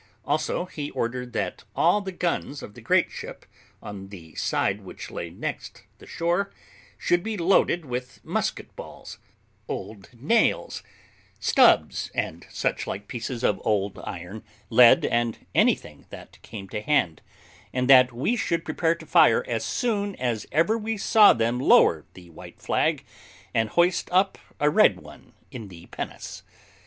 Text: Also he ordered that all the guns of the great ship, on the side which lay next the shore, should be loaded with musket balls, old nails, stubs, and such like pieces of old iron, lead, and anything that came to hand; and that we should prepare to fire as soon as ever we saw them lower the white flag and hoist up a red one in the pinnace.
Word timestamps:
Also 0.25 0.65
he 0.65 0.89
ordered 0.89 1.31
that 1.33 1.63
all 1.75 2.01
the 2.01 2.11
guns 2.11 2.63
of 2.63 2.73
the 2.73 2.81
great 2.81 3.11
ship, 3.11 3.45
on 3.83 4.09
the 4.09 4.33
side 4.33 4.81
which 4.81 5.11
lay 5.11 5.29
next 5.29 5.83
the 5.99 6.07
shore, 6.07 6.51
should 6.97 7.21
be 7.21 7.37
loaded 7.37 7.85
with 7.85 8.19
musket 8.25 8.75
balls, 8.75 9.19
old 9.67 10.09
nails, 10.19 10.81
stubs, 11.39 12.09
and 12.15 12.47
such 12.49 12.87
like 12.87 13.07
pieces 13.07 13.43
of 13.43 13.61
old 13.63 13.99
iron, 14.03 14.43
lead, 14.71 15.05
and 15.05 15.45
anything 15.53 16.07
that 16.09 16.41
came 16.41 16.67
to 16.69 16.81
hand; 16.81 17.21
and 17.71 17.87
that 17.87 18.11
we 18.11 18.35
should 18.35 18.65
prepare 18.65 18.95
to 18.95 19.05
fire 19.05 19.45
as 19.47 19.63
soon 19.63 20.15
as 20.15 20.47
ever 20.51 20.79
we 20.79 20.97
saw 20.97 21.31
them 21.31 21.59
lower 21.59 22.07
the 22.15 22.31
white 22.31 22.59
flag 22.59 23.05
and 23.53 23.69
hoist 23.77 24.09
up 24.11 24.39
a 24.59 24.67
red 24.67 24.99
one 24.99 25.33
in 25.51 25.67
the 25.67 25.85
pinnace. 25.91 26.41